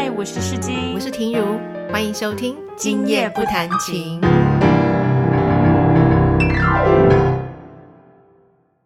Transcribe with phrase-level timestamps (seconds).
[0.00, 1.58] 嗨，我是世金，我是婷如，
[1.90, 4.20] 欢迎收听《今夜不弹琴》。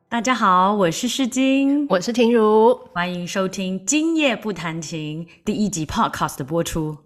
[0.08, 6.96] 大家好，我是世金，我是婷如，欢迎收听《今夜不弹琴》第一集 Podcast 的播出。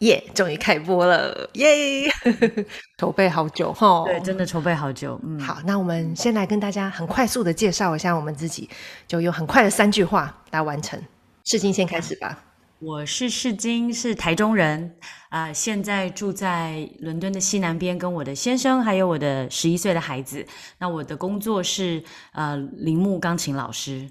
[0.00, 2.10] 耶，终于开播了，耶！
[3.00, 5.18] 筹备好久哈，对，真的筹备好久。
[5.24, 8.68] 嗯，好，那我们先来跟大家很快速的介绍一下我们自己，
[9.08, 11.02] 就用很快的三句话来完成。
[11.44, 12.38] 世金先开始吧。
[12.84, 14.94] 我是世金，是台中人
[15.30, 20.46] 啊，现在住在伦敦的西南边，跟我的先生还有我的十一岁的孩子。
[20.78, 24.06] 那我的工作是呃铃木钢琴老师。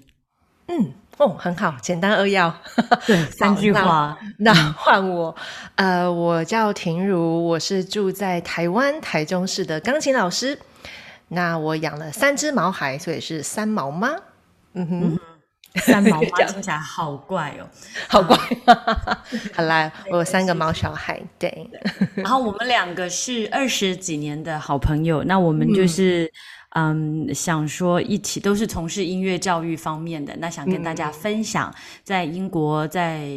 [0.66, 2.52] 嗯，哦，很好，简单扼要。
[3.06, 4.18] 对，三句话。
[4.38, 5.36] 那换我，
[5.76, 10.58] 呃，我叫婷如，我是住在台湾台中市的钢琴老师。
[11.28, 14.16] 那我养了三只毛孩，所以是三毛妈。
[14.72, 15.18] 嗯哼。
[15.82, 17.66] 三毛妈听起来好怪哦，
[18.08, 18.38] 好怪。
[19.52, 21.68] 好啦， 我有三个毛小孩，对。
[22.14, 26.32] 然后我们两个是二十几年的好朋友，那我们就是
[26.76, 33.28] 嗯，想说一起都是从事音乐教育方面的，那想跟大家分享在英国、在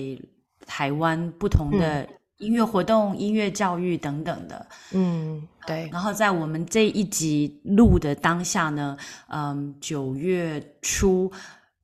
[0.68, 2.08] 台湾不同的
[2.38, 4.68] 音乐活动、音乐教育等等的。
[4.92, 5.90] 嗯，对。
[5.92, 8.96] 然后在我们这一集录的当下呢，
[9.30, 11.32] 嗯，九月初。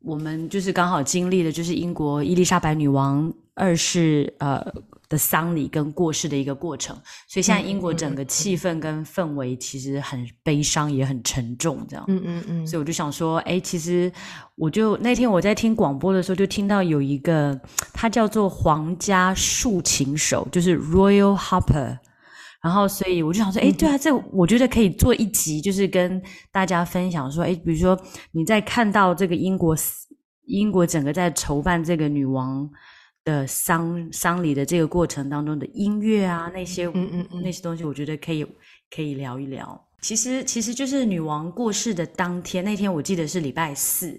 [0.03, 4.61] 我们就是刚好经历了，就是英国伊丽莎白女王二世呃
[5.07, 6.95] 的丧礼跟过世的一个过程，
[7.27, 12.03] 所以现在英国整个气氛跟氛围其实很悲伤，也很沉重，这样。
[12.07, 12.67] 嗯嗯嗯。
[12.67, 14.11] 所以我就想说，哎，其实
[14.55, 17.59] 我就那天我在听广播的时候，就听到有一个，
[17.93, 21.97] 他叫做皇家竖琴手，就是 Royal Harper。
[22.63, 29.75] 然后，所以我就想说，哎，对啊，这我觉得可以做一集，就是跟大家分享说，哎，比如说你在看到这个英国
[30.45, 32.69] 英国整个在筹办这个女王
[33.25, 38.45] 的丧丧礼的这个过程当中的音乐啊，那些嗯嗯嗯那些东西，我觉得可以
[38.89, 39.85] 可以聊一聊。
[39.99, 44.17] 其实其实就是女王过世的当天，那天我记得是礼拜四，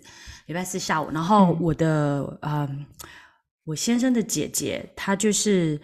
[0.49, 2.85] 礼拜四下午，然后我的嗯，
[3.65, 5.81] 我先生的姐姐，她就是。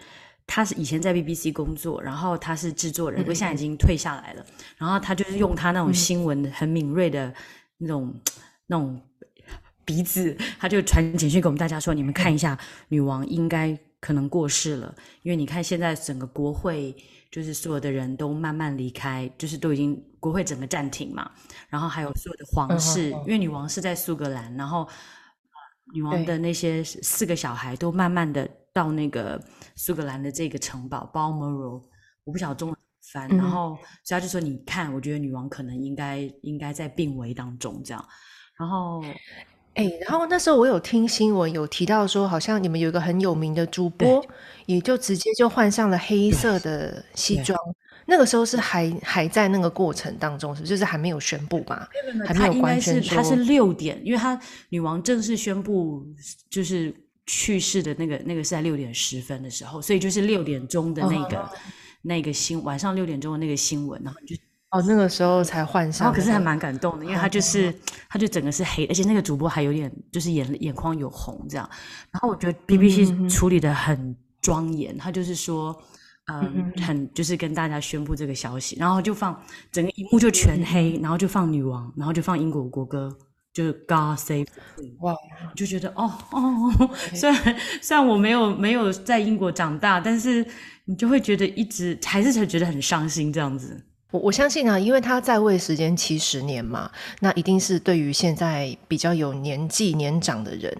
[0.53, 4.45] 他是以前在 BBC 工作，然后他是制作人，不过现在已经退下来了。
[4.75, 7.33] 然后他就是用他那种新闻很敏锐的
[7.77, 8.13] 那种
[8.67, 9.01] 那种
[9.85, 16.93] 鼻子，他就传简讯给我们大家说：“你们看一下，女王应该可能过世了，因为你看现在整个国会
[17.31, 21.31] 就是所有的人都慢慢离开，就是都已经国会整个暂停嘛。
[21.69, 24.85] 然后还有所有的皇室，因为女王是在苏格兰，然后
[25.93, 29.41] 女王的那些四个小孩都慢慢的。”到那个
[29.75, 31.81] 苏格兰的这个城堡 Balmoral，
[32.23, 32.77] 我不晓得中文
[33.11, 38.05] 翻，然后所以他就说：“你看，我觉得女王可能应该应该在病危当中这样。”
[38.57, 39.03] 然后，
[39.73, 44.23] 哎，然后那时候我有听新闻有提到说，好像你们有一个很有名的主播，
[44.67, 47.59] 也就直接就换上了黑色的西装。
[48.05, 51.85] 那个时候是还还在那个过程当中，是不是就是还没有宣布嘛？
[52.25, 54.39] 还没有应该是他是六点，因为他
[54.69, 56.05] 女王正式宣布
[56.49, 56.95] 就是。
[57.31, 61.49] 去世的那个那个是在六点十分的时候，所以就是六点钟的那个
[62.01, 64.35] 那个新晚上六点钟的那个新闻，然后就
[64.71, 67.73] 哦那个时候才换上，可是还蛮感动的，因为他就是
[68.09, 71.69] 他就整个是黑，而且那个主播还有点就是眼眼眶有红这样，
[72.11, 75.73] 然后我觉得 BBC 处理的很庄严，他就是说
[76.31, 76.71] 嗯。
[76.81, 83.15] 很就是跟大家宣布这个消息，然后就放整个荧幕就全黑，然后就放女王，然后就放英国国歌。
[83.53, 84.47] 就是 God save，
[84.99, 85.13] 哇，
[85.55, 90.45] 就觉得哦哦，虽然虽然我没有没有在英国长大，但是
[90.85, 93.85] 你就会觉得一直还是觉得很伤心这样子。
[94.11, 96.89] 我我相信啊，因为他在位时间七十年嘛，
[97.19, 100.73] 那一定是对于现在比较有年纪年长的人，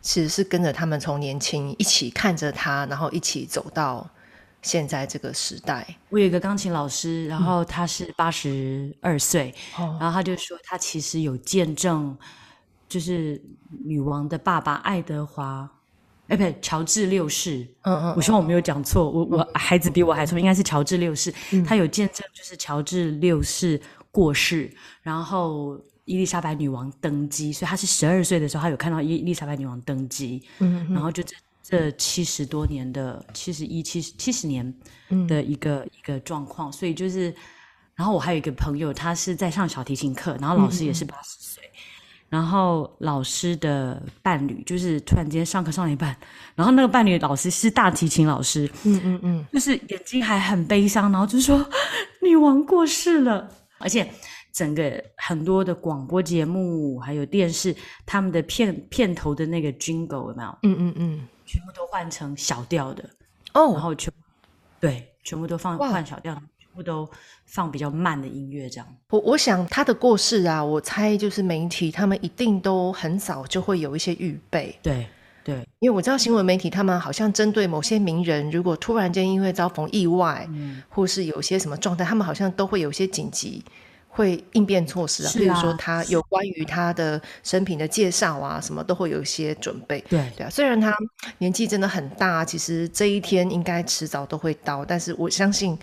[0.00, 4.08] 其实是跟着他们从年轻一起看着他，然后一起走到。
[4.62, 12.16] 现在这个时代，我有一个钢琴老师，然后他是八十二岁，然后他就说他其实有见证，
[12.88, 13.40] 就是
[13.84, 15.70] 女王的爸爸爱德华，
[16.26, 21.32] 哎，不对，乔治六世，嗯嗯，我希望我没有讲错，我我孩子比我还聪明，应该是乔治六世，
[21.64, 23.80] 他有见证，就是乔治六世
[24.10, 24.70] 过世，
[25.02, 31.22] 然后伊丽莎白女王登基，所以他是十二岁的时候，他有看到伊丽莎白女王登基，嗯，然后就
[31.62, 31.90] 这。
[31.92, 34.74] 七十多年的七十一七七十年
[35.28, 37.34] 的一个一个状况，所以就是，
[37.94, 41.62] 然后我还有一个朋友，他是在上小提琴课，然后老师也是八十岁，
[42.28, 46.16] 然后老师的伴侣就是突然间上课上一半，
[46.54, 51.64] 然后那个伴侣老师是大提琴老师，嗯嗯嗯，就是眼睛还很悲伤，然后就说
[52.22, 54.10] 女王过世了，而且。
[54.50, 57.72] 整个很多的广播节目还有电视，
[58.04, 60.58] 他们的片片头的那个 jingle 有没有？
[60.62, 63.02] 嗯嗯嗯，全部都换成小调的，
[63.54, 64.12] 哦，然后全
[64.78, 65.88] 对，全部都放哇。
[65.88, 67.08] 换小调，全部都
[67.46, 68.86] 放比较慢的音乐，这样。
[69.08, 75.06] 我我想他的过世啊，我猜就是媒体他们一定都很早就会有一些预备，对
[75.42, 83.64] 对，因为我知道新闻媒体他们好像针对某些名人，如果突然间因为遭逢意外，嗯，或是有些什么状态，他们好像都会有一些紧急
[84.18, 90.04] 会应变措施啊，是比如说啊他有关于他的生平的介绍啊，什么都会有一些准备。
[90.08, 90.92] 对对啊，虽然他
[91.38, 95.78] 年纪真的很大，其实这一天应该迟早都会到，但是我相信，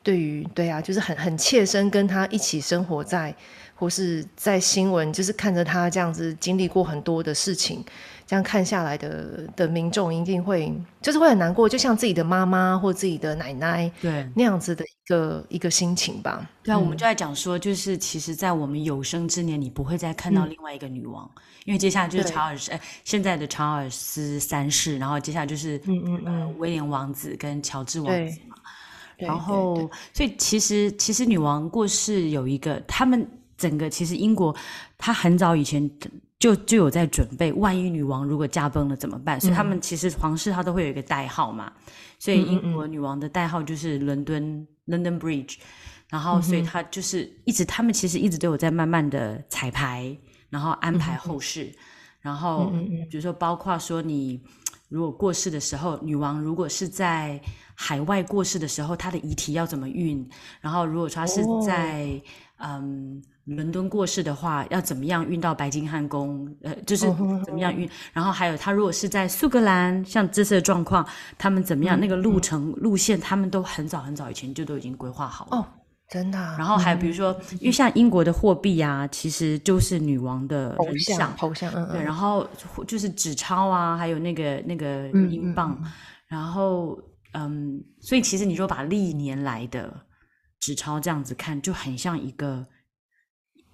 [0.00, 3.34] 对于对啊，就是很很切身跟他一起生活在，
[3.74, 7.84] 或是在新闻，就是看着他这样子经历过很多的事情，
[8.32, 14.26] 这样看下来的的民众一定会就是会很难过，就像自己的妈妈或自己的奶奶对。
[14.34, 16.48] 那样子的一个一个心情吧。
[16.62, 21.30] 对啊，我们就在讲说，就是其实，在我们有生之年，你不会再看到另外一个女王，
[21.66, 28.56] 因为接下来就是查尔斯，呃，现在的查尔斯三世，然后接下来就是嗯嗯呃威廉王子跟乔治王子嘛。
[29.18, 29.76] 对对然后，
[30.14, 33.28] 所以其实其实女王过世有一个，他们
[33.58, 34.56] 整个其实英国，
[34.96, 35.86] 他很早以前
[36.42, 39.40] 就就有在准备，万一女王如果驾崩了怎么办？
[39.40, 41.72] 所以他们其实皇室他都会有一个代号嘛，
[42.18, 45.58] 所以英国女王的代号就是伦敦 London Bridge，
[46.08, 50.18] 然后所以他就是一直他们其实一直都有在慢慢的彩排，
[50.50, 51.72] 然后安排后事，
[52.20, 52.72] 然后
[53.08, 54.42] 比如说包括说你
[54.88, 57.40] 如果过世的时候，女王如果是在
[57.76, 60.28] 海外过世的时候，她的遗体要怎么运？
[60.60, 61.62] 然后如果说她是哦。
[61.64, 62.20] 在、
[62.58, 66.48] 嗯伦敦过世的话，要怎么样运到白金汉宫？
[66.62, 67.06] 呃，就是
[67.44, 67.88] 怎么样运？
[68.12, 71.04] 然后还有他如果是在苏格兰，像这次的状况，
[71.36, 71.98] 他们怎么样？
[71.98, 75.56] 那个路程路线，他们都很早很早以前就都已经规划好了。
[75.56, 75.66] 哦，
[76.08, 82.46] 真的啊、然后还有比如说，因为像英国的货币啊，其实就是女王的头人像像，头像，嗯对，嗯，然后
[82.86, 85.76] 就是纸钞啊，还有那个那个嗯英镑，
[86.28, 86.96] 然后
[87.32, 89.92] 嗯，所以其实你说把历年来的
[90.60, 92.64] 纸钞这样子看，就很像一个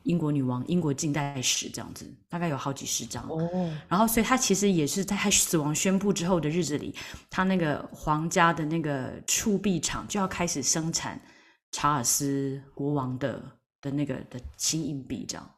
[0.08, 3.22] 英国女王、英国近代史这样子，大概有好几十张。
[3.28, 6.94] 哦，然后，所以他其实也是在他死亡宣布之后的日子里，
[7.28, 11.20] 他那个皇家的那个铸币厂就要开始生产
[11.72, 13.40] 查尔斯国王的
[13.82, 15.50] 的那个的新硬币，这样。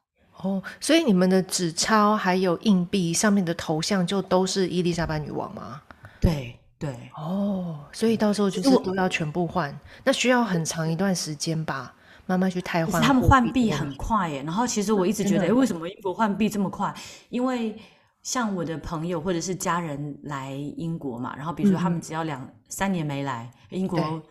[0.42, 5.80] 哦，所以你们的纸钞还有硬币上面的头像就都是伊丽莎白女王吗？
[6.20, 11.94] 对对，哦，所以到时候就是都要全部换，那需要很长一段时间吧，
[12.26, 13.02] 慢慢去汰换。
[13.02, 14.42] 他们换币很快耶。
[14.42, 16.94] 然后其实我一直觉得，为什么英国换币这么快？
[17.28, 17.76] 因为
[18.22, 24.22] 像我的朋友或者是家人来英国嘛，然后比如说他们只要两、三年没来，英国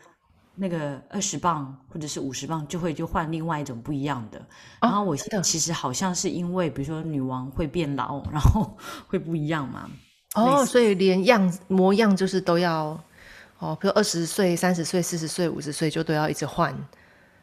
[0.55, 4.39] 那个二十磅或者是五十磅就会就换另外一种不一样的。
[4.81, 8.77] 然后我现在其实好像是因为比如说女王会变老，然后
[9.07, 9.89] 会不一样嘛。
[10.35, 12.99] 哦，所以连样模样就是都要
[13.57, 16.75] 哦，比如二十岁、三十岁、四十岁、五十岁就都要一直换。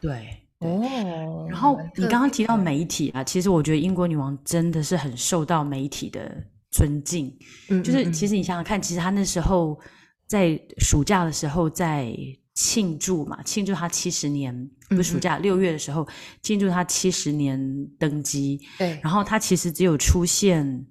[0.07, 0.27] 对。
[0.59, 6.35] 哦，然后你刚刚提到媒体啊，其实我觉得英国女王真的是很受到媒体的
[6.71, 7.31] 尊敬。
[7.69, 9.79] 嗯就是其实你想想看，其实她那时候
[10.25, 12.11] 在暑假的时候在
[12.55, 16.07] 庆祝嘛，庆祝她七十年，不是暑假六月的时候
[16.41, 17.59] 庆祝她七十年
[17.99, 18.59] 登基。
[18.79, 20.83] 对，然后她其实只有出现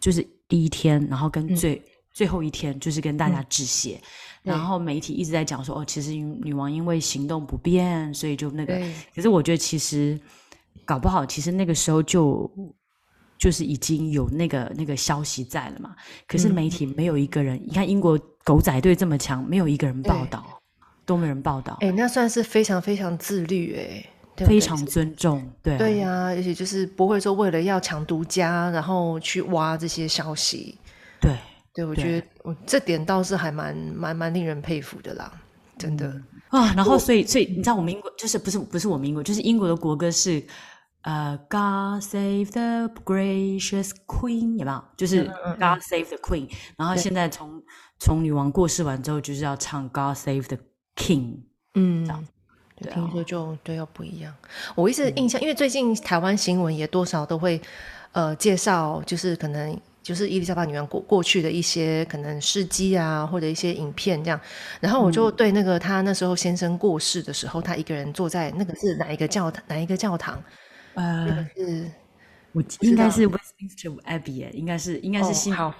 [0.00, 1.82] 就是第一天，然后跟最、
[2.14, 4.00] 最后一天就是跟大家致谢。
[4.46, 8.80] 然后媒体一直在讲说，哦，其实女王因为行动不便，所以就那个。
[9.12, 10.18] 可是我觉得其实
[10.84, 12.48] 搞不好，其实那个时候就
[13.36, 15.96] 就是已经有那个那个消息在了嘛。
[16.28, 20.46] 可是媒体没有一个人，你看英国狗仔队这么强，没有一个人报道，
[21.04, 24.76] 都没人报道，哎，那算是非常非常自律哎，对对非常？
[24.86, 25.78] 尊重，对啊。
[25.78, 30.78] 对呀、而且就是不会说为了要抢独家，然后去挖这些消息。
[31.76, 31.84] 对。
[31.84, 35.30] 我对觉得我这点倒是还蛮蛮蛮令人佩服的啦，
[35.78, 36.20] 真的。
[36.48, 40.42] 啊，然后所以所以你知道我们英国就是不是不是我们英国，就是英国的国歌是
[41.02, 44.84] 呃 God save the gracious Queen 有没有？
[44.96, 46.48] 就是嗯 God save the Queen。
[46.76, 47.62] 然后现在从
[47.98, 50.58] 从女王过世完之后，就是要唱 God save the
[50.94, 51.40] King。
[51.74, 52.06] 嗯，
[52.76, 54.32] 对啊听说就对要不一样。
[54.76, 57.60] 我一直印象，因为最近台湾新闻也多少都会
[58.12, 64.40] 呃介绍，就是可能就是伊丽莎白女王过过去的一些可能事迹啊，或者一些影片这样。
[64.78, 69.64] 然后我就对那个她那时候先生过世的时候，她一个人坐在那个是哪一个教堂？
[69.66, 70.40] 哪一个教堂？
[70.94, 71.90] 呃，是
[72.52, 75.52] 我应该是 Westminster Abbey，应该是应该是哦新。
[75.52, 75.74] 好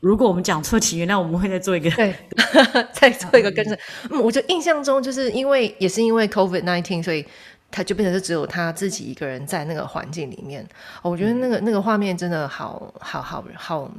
[0.00, 1.90] 如果我们讲错，请原谅，我们会再做一个。
[1.90, 2.14] 对，
[2.94, 3.76] 再做一个更正。
[4.10, 7.22] 嗯，我就印象中就是因为也是因为 COVID nineteen，所以
[7.70, 10.66] 他就变成是只有他自己一个人在那个环境里面。
[11.02, 13.90] 我觉得那个那个画面真的好好好好，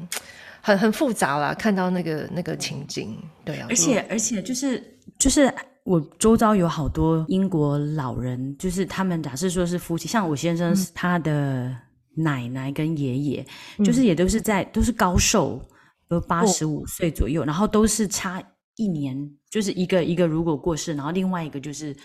[0.62, 1.54] 很很复杂啦。
[1.54, 4.84] 看到那个那个情景，对啊，而且而且就是
[5.18, 11.74] 就是我周遭有好多英国老人，就是他们假设说是夫妻，像我先生他的
[12.16, 13.46] 奶奶跟爷爷，
[13.86, 15.62] 就是也都是在都是高寿，
[16.10, 18.44] 都八十五岁左右，然后都是差
[18.76, 19.18] 一年，
[19.50, 21.96] 就是一个一个如果过世，然后另外一个就是。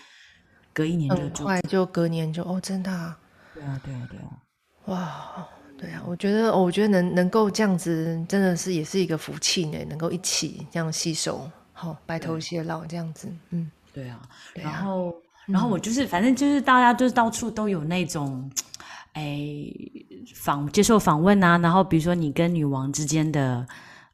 [0.77, 3.17] 隔一年就快，就隔年就哦，真的啊，
[3.55, 4.29] 对啊，对啊，对啊，
[4.85, 14.21] 哇，对啊，我觉得，我觉得能能够这样子，真的是也是一个福气呢，能够一起这样携手，好白头偕老这样子，嗯，对啊，
[14.53, 15.15] 然后，
[15.47, 18.47] 然后我就是，反正就是大家就是到处都有那种，
[19.13, 19.25] 哎，
[20.35, 23.65] 访接受访问啊，然后比如说你跟女王之间的。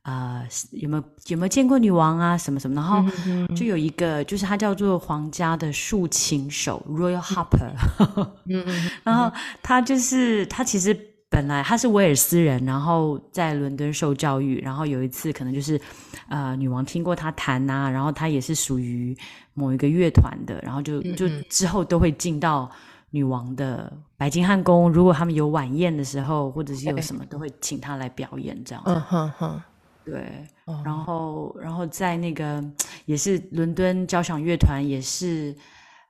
[0.03, 2.37] 啊，有没有有没有见过女王啊？
[2.37, 2.75] 什么什么？
[2.75, 7.71] 然后就有一个，就是他叫做皇家的竖琴手 Royal Harper。
[9.03, 9.31] 然后
[9.61, 10.93] 他就是他其实
[11.29, 14.59] 本来他是威尔斯人，然后在伦敦受教育。
[14.59, 15.79] 然后有一次可能就是
[16.27, 19.17] 呃，女王听过他弹啊，然后他也是属于
[19.53, 22.69] 某一个乐团的，然后就就之后都会进到
[23.11, 24.91] 女王的白金汉宫。
[24.91, 28.83] 如果他们有晚宴的时候，或者是有什么，都会请他来表演这样。
[28.85, 29.61] 嗯哼哼。
[30.05, 30.45] 对，
[30.83, 32.61] 然后，然后在那个
[33.05, 35.55] 也是伦敦交响乐团，也是，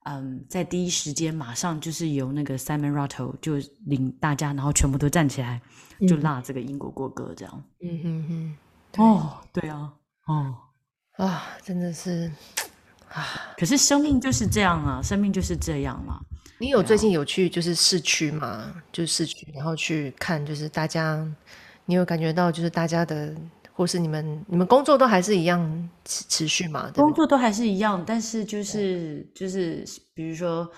[0.06, 5.62] 嗯，在第一时间马上就是由那个 Simon Rattle 就领大家，然后全部都站起来，
[6.08, 7.64] 就拉这个英国国歌，这样。
[7.82, 8.58] 嗯哼哼。
[9.04, 9.94] 哦，对啊，
[10.26, 10.56] 哦，
[11.18, 12.32] 啊，真的是
[13.10, 13.24] 啊，
[13.58, 16.20] 可是生命就是这样啊，生命就是这样嘛。
[16.58, 18.74] 你有最近有去就是市区嘛？
[18.92, 21.24] 就是市区，然后去看，就是大家，
[21.86, 23.36] 你有感觉到就是大家的。
[23.76, 26.92] 或是你们你们工作都还是一样持持续吗？
[26.94, 30.70] 工作都还是一样，但是就是就是比如说，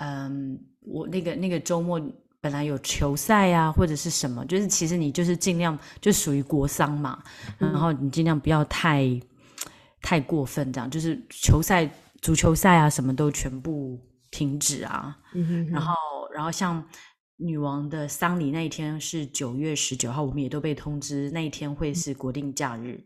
[0.00, 2.00] 嗯，我那个那个周末
[2.40, 7.22] 本来有球赛啊，或者是什么，就是其实你就是尽量就属于国丧嘛，
[7.58, 9.08] 然后你尽量不要太
[10.02, 11.88] 太过分，这样就是球赛、
[12.20, 13.98] 足球赛啊，什么都全部
[14.30, 15.16] 停止啊，
[15.70, 15.94] 然后
[16.34, 16.84] 然后像。
[17.38, 22.98] 女王的丧礼那一天是九月十九号，我们也都被通知那一天会是国定假日，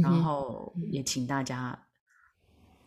[0.00, 1.76] 然后也请大家，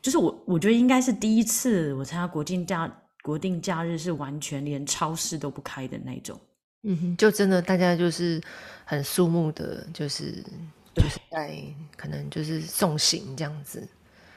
[0.02, 2.90] 就是我我觉得应该是第一次我参加国定假
[3.22, 6.40] 国定假日是完全连超市都不开的那种，
[6.84, 8.42] 嗯哼，就真的大家就是
[8.86, 10.44] 很肃穆的，就是
[10.96, 11.62] 就是在
[11.98, 13.86] 可能就是送行这样子，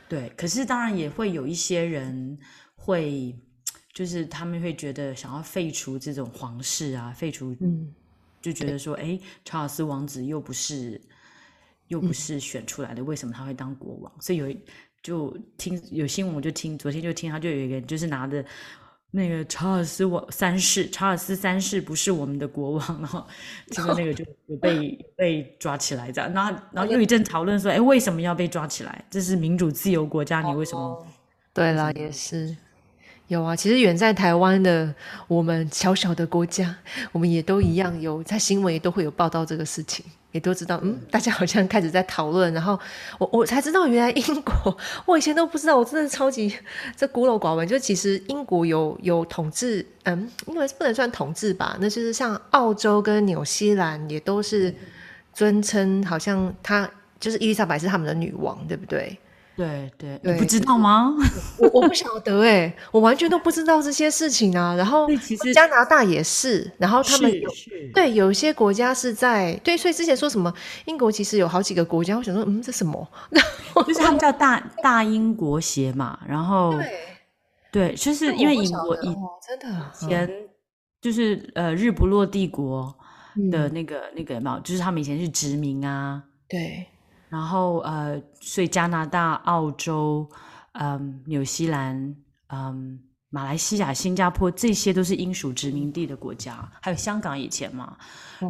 [0.09, 2.37] 对，可是当然也会有一些人
[2.75, 3.39] 会。
[3.93, 7.93] 就是他们会觉得想要废除这种皇室啊，废除，嗯，
[8.41, 11.01] 就觉得说，哎，查尔斯王子又不是，
[11.89, 14.13] 又不是选出来的，为什么他会当国王？
[14.21, 14.55] 所以有
[15.03, 18.45] 就听有新闻，我就听昨天就听他就有一个人就是拿着
[19.11, 23.27] 那个查尔斯王三世，查尔斯三世不是我们的国王，然后
[23.73, 29.05] 结果那个就有被被抓起来这样，然后然后又一阵讨论说，哎，为什么要被抓起来？
[29.11, 31.07] 这是民主自由国家，你为什么？
[31.53, 32.57] 对啦，也是。
[33.31, 34.93] 有啊，其实远在台湾的
[35.29, 36.75] 我们小小的国家，
[37.13, 42.77] 我们也都一样有在新闻也都会有报道这个事情，也都知道，嗯，大家好像开始在讨论，然后
[43.21, 46.53] 我我才知道原来英国， 我以前都不知道，我真的超级
[46.97, 54.75] 这孤陋寡闻，就其实英国有有统治，嗯，因为不能算统治吧，那就是像澳洲跟纽西兰也都是
[55.33, 59.17] 尊称，好像她就是伊丽莎白是他们的女王，对不对？
[59.61, 61.15] 对对，你不知道吗？
[61.59, 64.75] 我我不晓得哎，我完全都不知道这些事情啊。
[64.75, 67.51] 然后其实加拿大也是，然后他们有
[67.93, 70.51] 对有一些国家是在对，所以之前说什么
[70.87, 73.07] 英国其实有好几个国家，我想说嗯，这什么？
[73.87, 76.19] 就是他们叫大大英国协嘛。
[76.27, 76.91] 然后对
[77.71, 79.15] 对，就是因为英国以
[79.47, 80.31] 真的前
[81.03, 82.95] 就是呃日不落帝国
[83.51, 86.23] 的那个那个嘛，就是他们以前是殖民啊。
[86.49, 86.87] 对。
[87.31, 90.29] 然后呃，所以加拿大、澳洲、
[90.73, 92.17] 嗯、纽西兰、
[92.49, 97.97] 嗯、马来西亚、新加坡这些都是英属殖民地的国家，还有香港以前嘛，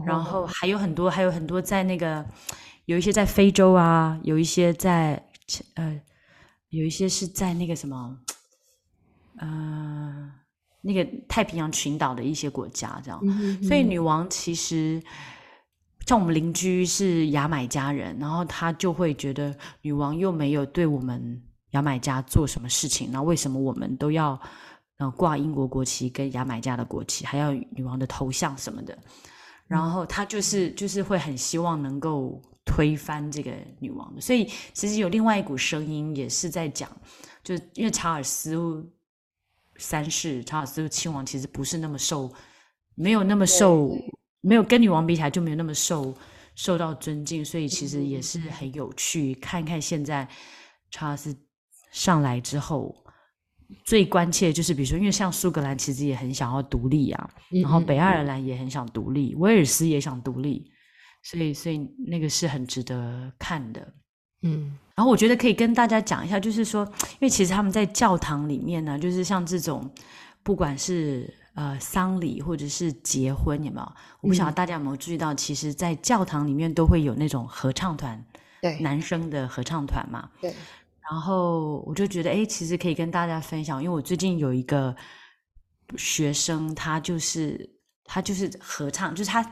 [0.06, 0.46] 然后。
[0.46, 2.24] 还有很多，还有很多在那个
[2.86, 5.22] 有一些在非洲啊，有一些在
[5.74, 6.00] 呃，
[6.70, 8.16] 有一些是在那个什么，
[9.36, 10.32] 呃，
[10.80, 13.20] 那个太平洋群岛的一些国家这样，
[13.62, 15.02] 所以女王其实。
[16.06, 21.40] 像我们邻居是牙买加人，然后他就会觉得女王又没有对我们
[21.70, 24.40] 牙买加做什么事情，那为什么我们都要
[24.98, 28.98] 呃挂英国国旗跟牙买加的国旗，还要女王的头像什么的？
[29.68, 36.90] 然后他就是就是会很希望能够推翻这个女王，所以其实有另外一股声音也是在讲，
[37.44, 38.84] 就因为查尔斯
[39.76, 42.28] 三世查尔斯亲王其实不是那么受，
[42.96, 43.96] 没有那么受，
[44.40, 46.14] 没有跟女王比起来就没有那么受
[46.54, 50.28] 受到尊敬，所以其实也是很有趣，看看现在
[50.90, 51.36] 查尔斯
[51.92, 52.94] 上来之后。
[53.84, 57.30] 最关切就是，比如说，因为像苏格兰其实也很想要独立啊，
[57.62, 60.68] 然后北爱尔兰也很想独立，威尔斯也想独立，
[61.22, 61.78] 所以，所以
[62.08, 63.80] 那个是很值得看的。
[64.42, 69.88] 嗯，然后我觉得可以跟大家讲一下，就是说，因为其实他们在教堂里面呢，就是像这种，
[70.42, 73.92] 不管是呃丧礼或者是结婚，有没有？
[74.22, 78.24] 我不晓得大家有没有注意到，其实，在教堂里面都会有那种合唱团，
[78.62, 80.54] 对，男生的合唱团嘛，对。
[81.10, 84.96] 然后我就觉得，哎，其实可以跟大家分享，因为我最近有一个
[85.98, 87.68] 学生，他就是
[88.04, 89.44] 他就是合唱，就是他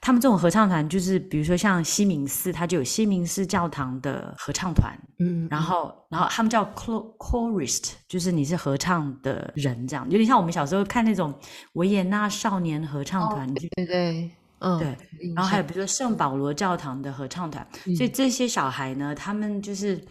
[0.00, 11.34] 他们这种合唱团，就是比如说像西敏寺，它就有西敏寺教堂的合唱团，嗯，然后然后他们叫 chorist，就是你是合唱的人，这样有点像我们小时候看那种
[11.74, 14.30] 维也纳少年合唱团，对对，
[14.60, 14.96] 嗯，对，
[15.34, 17.66] 然后还有比如说圣保罗教堂的合唱团，
[17.96, 20.02] 所以这些小孩呢，他们就是。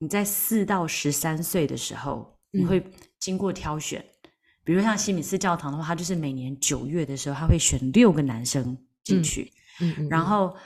[0.00, 2.80] 你在四到十三岁的时候，你会
[3.18, 4.00] 经过挑选，
[4.62, 10.56] 比如像西敏寺教堂的话，它就是每年九月的时候，他会选六个男生进去，嗯嗯，然后，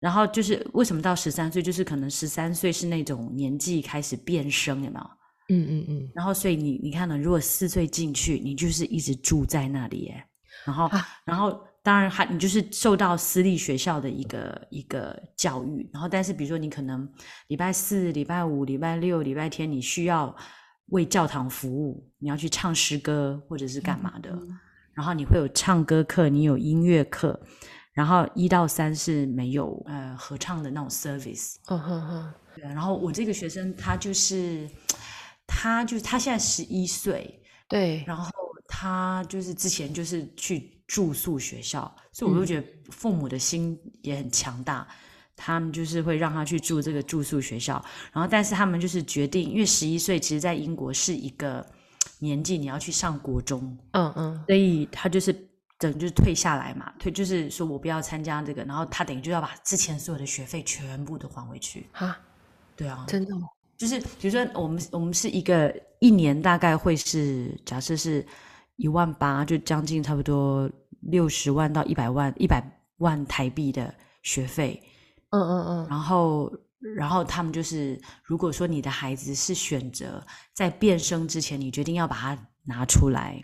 [0.00, 5.10] 然后就是为什么到十三岁，就是可能十三岁是那种年纪开始变声，有没有？
[5.50, 10.24] 嗯嗯嗯，然后所以你你看呢，如果四岁进去，你就是一直住在那里，耶，
[10.64, 10.90] 然后，
[11.24, 11.64] 然后。
[11.80, 17.08] 当然，还你就是受到私立学校的一个一个教育，然后但是比如说你可能
[17.46, 20.34] 礼拜四、礼拜五、礼拜六、礼拜天，你需要
[20.88, 24.36] 为教堂服务，你要去唱诗歌或者是干嘛的，
[24.92, 27.40] 然后你会有唱歌课，你有音乐课，
[27.98, 31.56] 然后一到三是没有呃合唱的那种 service。
[31.66, 32.32] 嗯哼哼。
[32.54, 34.70] 对，然后我这个学生他就是
[35.46, 38.30] 他就是他现在十一岁，对，然后
[38.68, 40.74] 他就是之前就是去。
[40.88, 44.88] 住宿学校，所以我就觉得父母的心也很强大，
[45.36, 47.74] 他们就是会让他去住这个住宿学校，
[48.10, 51.62] 然后但是他们就是决定，因为十一岁其实在英国是一个
[52.20, 55.30] 年纪，你要去上国中，嗯嗯，所以他就是
[55.78, 62.18] 等就是退下来嘛，退就是说我不要参加这个，然后他等于就要把之前所有的学费全部都还回去啊，
[62.76, 63.48] 对啊，真的吗？
[63.76, 68.26] 就是比如说我们我们是一个一年大概会是假设是。
[68.80, 72.62] 一万八就将近差不多六十万到一百万一百
[72.98, 74.80] 万台币的学费，
[75.30, 76.48] 嗯嗯嗯，然后
[76.94, 83.42] 然后他们就是，如果说你的孩子是选择在变声之前，你决定要把它拿出来，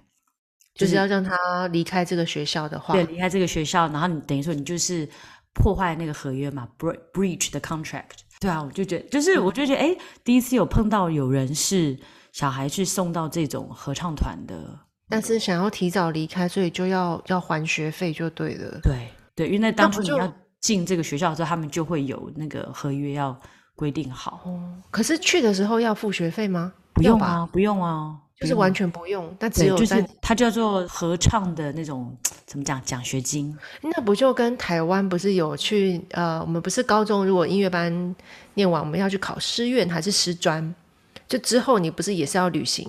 [0.74, 5.08] 就是要让他离开这个学校的话，对，离开这个学校，然后你等于说你就是
[5.54, 11.96] 破坏那个合约嘛，breach the contract，对啊，我就觉得就是我就觉得哎，第一次有碰到有人是
[12.32, 14.78] 小孩去送到这种合唱团的。
[15.08, 18.80] 但是想要提早离开，所以就要要还学费，就对了。
[18.82, 23.38] 对对，因为那当初你要进这个学校的时候，他们就会有那个合约要
[23.76, 24.40] 规定好。
[24.44, 26.72] 哦，可是去的时候要付学费吗？
[26.94, 29.34] 不用啊，不用啊，就是完全不用。
[29.38, 32.16] 但只有就是它叫做合唱的那种
[32.46, 33.56] 怎么讲奖学金？
[33.82, 38.14] 那不就跟台湾不是有去呃，我们不是高中如果音乐班
[38.54, 40.74] 念完，我们要去考师院还是师专？
[41.26, 42.88] 就之后你不是也是要旅行？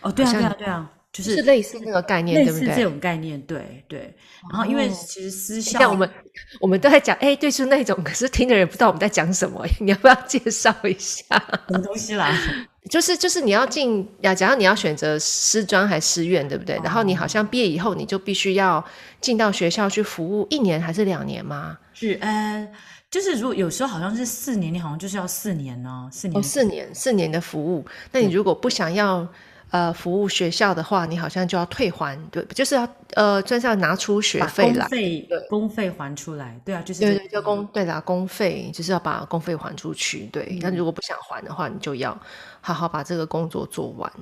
[0.00, 0.90] 哦，对啊，对啊，对啊。
[1.12, 2.74] 就是类似那个概念，对不对？
[2.74, 4.14] 这种概念，对对。
[4.52, 6.10] 然后，因为其实私校，我们
[6.60, 7.98] 我们都在讲，哎，对，是那种。
[8.04, 11.24] 可是听的人不知道我们在讲什么， 你要不要介绍一下？
[11.68, 12.38] 什么东西啦？
[12.88, 16.78] 就是就是你要进呀，假如你要选择师专还是师院，对不对？
[16.84, 18.84] 然后你好像毕业以后，你就必须要
[19.20, 21.78] 进到学校去服务一年还是两年吗？
[21.92, 22.68] 是，呃，
[23.10, 27.84] 就是如果有时候好像是四年，你好像就是要四年呢，四年，四年，四年的服务。
[28.12, 29.26] 那你如果不想要。
[29.72, 40.60] 呃，服务学校的话，你好像就要退还，对，就是要呃，就是要拿出学费来，公费，公费还出来，对啊，就是对对，就公对啦公费，就是要把公费还出去，对。
[40.62, 42.16] 那如果不想还的话，你就要
[42.66, 44.12] 好好把这个工作做完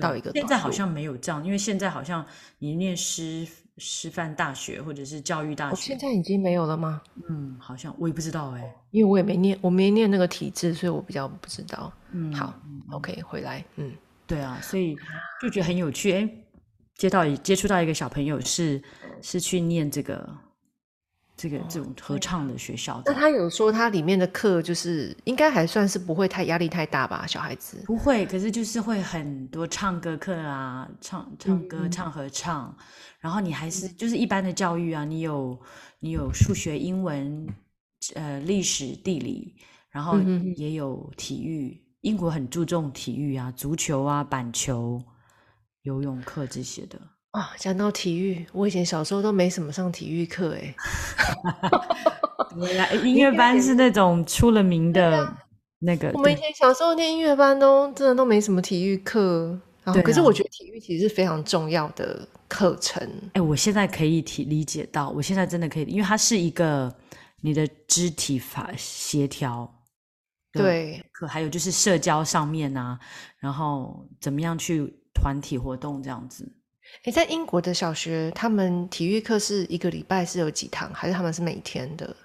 [0.00, 0.30] 到一个。
[0.30, 2.24] 现在好像没有这样，因为现在好像
[2.60, 3.44] 你念师
[3.76, 7.02] 师范大学或者是教育大学，现在已经没有了吗？
[7.28, 11.92] 嗯，好像我也不知道哎，因为我也没念，我没念那个体制，所以我比较不知道。
[12.12, 12.54] 嗯，好
[12.92, 13.92] ，OK，回来，嗯。
[14.28, 14.94] 对啊，所以
[15.40, 16.12] 就觉得很有趣。
[16.12, 16.28] 哎，
[16.94, 18.80] 接到接触到一个小朋友是
[19.22, 20.28] 是去念这个
[21.38, 23.00] 这个这种合唱的学校。
[23.06, 27.24] 那他有说他里面的课就是应该还算是不会太压力太大吧？
[27.26, 32.76] 小孩子不会，可是就是会很多唱歌课啊，唱唱歌唱合唱，
[33.20, 35.58] 然后你还是就是一般的教育啊，你有
[36.00, 37.46] 你有数学、英文、
[38.16, 39.54] 呃历史、地理，
[39.90, 40.18] 然后
[40.56, 41.80] 也有体育。
[42.02, 45.02] 英国很注重体育啊，足球啊，板球，
[45.82, 46.98] 游泳课这些的。
[47.38, 50.74] 啊，讲到体育，我以前小时候都没什么上体育课哎。
[52.58, 55.32] 对呀， 音乐班是那种出了名的
[55.78, 56.10] 那个。
[56.14, 59.56] 我们以前小时候念音乐班都真的都没什么体育课。
[59.84, 63.08] 然后，可是我觉得体育其实是非常重要的课程。
[63.34, 66.92] 哎，我现在可以体理解到，我现在真的可以，因为它是一个
[67.40, 69.72] 你的肢体法协调。
[70.50, 72.98] 对，可还有就是社交上面啊，
[73.38, 76.50] 然后怎么样去团体活动这样子。
[77.04, 82.16] 哎，在英国的小学，他们体育课是一个礼拜是有几堂，还是他们是每天的？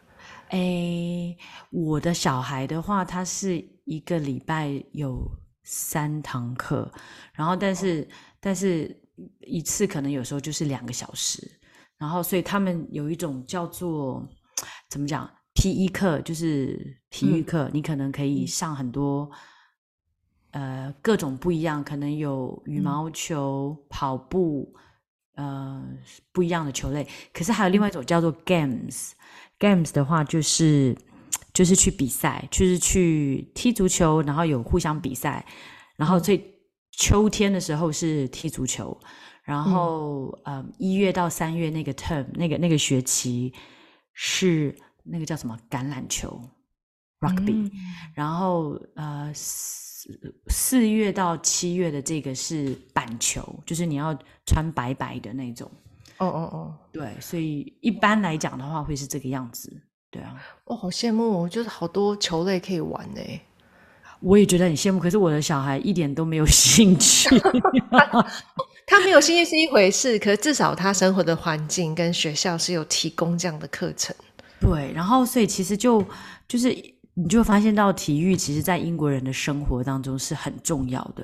[0.50, 1.36] 哎，
[1.72, 5.30] 我的小孩的话，他是一个礼拜有
[5.64, 6.92] 三堂课，
[7.34, 8.08] 然后但是
[8.40, 8.96] 但是
[9.42, 11.42] 一次可能有时候就是两个小时，
[11.98, 14.28] 然后所以他们有一种叫做
[14.90, 15.88] 怎么讲？P.E.
[15.88, 19.30] 课就是体育课，你可能可以上很多，
[20.54, 24.74] 呃，各种不一样，可能有羽毛球、跑步，
[25.36, 25.84] 呃，
[26.32, 27.08] 不一样的球类。
[27.34, 30.98] 可是还有另外一种叫做 Games，Games 的话就是
[31.54, 35.46] 就是去比赛，就是去踢足球，然后有互相比赛。
[35.98, 36.44] 然后最
[36.92, 38.98] 秋天的时候是踢足球，
[39.44, 43.54] 然后呃一月到三月那个 term 那个那个学期
[44.14, 44.76] 是。
[45.06, 46.40] 那个叫什么橄榄球
[47.24, 47.72] ，rugby，
[48.14, 50.10] 然后呃四
[50.48, 55.70] 四月到七月的这个是板球，就是你要穿白白的那种。
[56.18, 59.72] 哦哦哦，对，所以一般来讲的话会是这个样子。
[60.12, 63.22] 对啊，我好羡慕，我就是好多球类可以玩呢。
[64.20, 67.30] 我也觉得很羡慕，可是我的小孩一点都没有 兴趣。
[68.86, 74.16] 他没有兴趣是一回事，可是至少他生活的环境跟学校是有提供这样的课程。
[74.60, 76.06] 对，然后所以其实就
[76.48, 76.74] 就是
[77.16, 81.24] 你就发现到体育，其实，在英国人的生活当中是很重要的。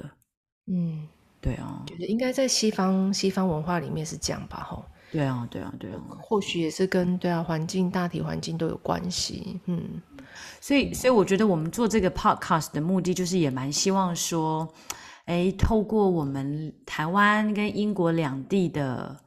[0.71, 1.08] 嗯，
[1.41, 4.63] 对啊，就是应该在西方西方文化里面是这样吧？
[4.69, 9.60] 吼，对啊，对啊，对啊，或许也是跟对啊环境大体环境都有关系。
[9.65, 10.02] 嗯，
[10.62, 14.71] 所以所以我觉得我们做这个 podcast 的目的，就是也蛮希望说，
[15.25, 19.17] 哎，透过我们台湾跟英国两地的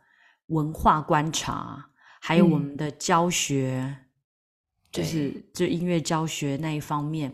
[0.46, 1.86] 文化观察。
[2.24, 3.96] 还有我们的教学，
[4.92, 7.32] 就是就音乐教学那一方面，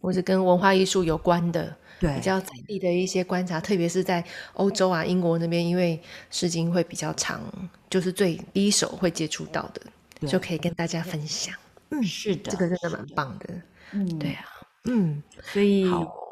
[0.00, 7.42] 或是跟文化艺术有关的，对比较在地的一些观察，特别是在欧洲啊、英国那边，因为诗经会比较长，
[7.90, 11.54] 就是最第一手会接触到的，就可以跟大家分享。
[11.90, 13.62] 嗯，是的，这个真的蛮棒的。
[13.92, 14.44] 嗯，对啊，
[14.84, 15.84] 嗯，所以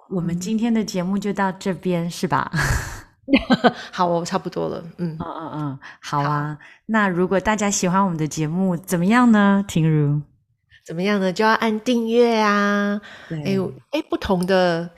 [0.08, 2.50] 我们今天的节目就到这边，是吧？
[3.90, 4.82] 好哦，差不多了。
[4.98, 6.58] 嗯嗯嗯嗯，好啊。
[6.86, 9.64] 那如果大家喜欢我们的节目，怎么样呢？
[9.66, 10.20] 婷如，
[10.84, 11.32] 怎么样呢？
[11.32, 13.00] 就要按订阅啊。
[13.30, 13.56] 哎
[13.90, 14.90] 哎，不同的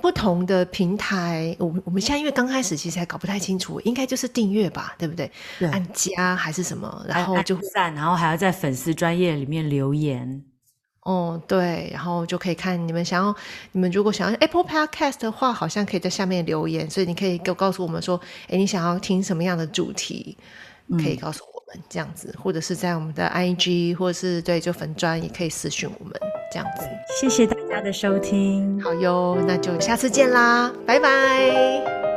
[0.00, 5.30] 不同的平台，我们我们现在因为刚开始，其实还搞不太清楚，应该就是订阅吧，对不对？
[5.58, 7.04] 对，按加还是什么？
[7.08, 10.44] 然后就赞，然后还要在粉丝专业里面留言。
[11.02, 13.34] 哦，对，然后就可以看你们想要，
[13.72, 20.36] 你们如果想要 Apple Podcast 的话，好像可以在下面留言，所以你可以告告诉我们说，哎，你想要听什么样的主题，
[20.98, 26.12] 可以告诉我们这样子，或者是在我们的 IG，或者是对就粉砖也可以私讯我们
[26.52, 26.86] 这样子。
[27.18, 32.09] 谢谢大家的收听，好哟，那就下次见啦，拜拜。